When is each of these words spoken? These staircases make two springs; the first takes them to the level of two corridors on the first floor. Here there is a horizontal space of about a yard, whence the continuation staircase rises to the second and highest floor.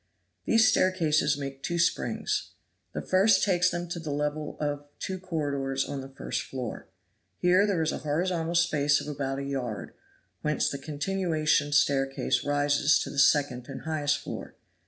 These 0.45 0.67
staircases 0.67 1.37
make 1.37 1.61
two 1.61 1.77
springs; 1.77 2.53
the 2.91 3.03
first 3.03 3.43
takes 3.43 3.69
them 3.69 3.87
to 3.89 3.99
the 3.99 4.09
level 4.09 4.57
of 4.59 4.87
two 4.97 5.19
corridors 5.19 5.85
on 5.87 6.01
the 6.01 6.09
first 6.09 6.41
floor. 6.41 6.87
Here 7.37 7.67
there 7.67 7.83
is 7.83 7.91
a 7.91 7.99
horizontal 7.99 8.55
space 8.55 8.99
of 8.99 9.07
about 9.07 9.37
a 9.37 9.43
yard, 9.43 9.93
whence 10.41 10.67
the 10.71 10.79
continuation 10.79 11.71
staircase 11.71 12.43
rises 12.43 12.97
to 13.03 13.11
the 13.11 13.19
second 13.19 13.67
and 13.69 13.81
highest 13.81 14.17
floor. 14.17 14.55